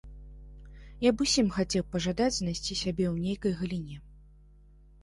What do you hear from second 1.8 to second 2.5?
пажадаць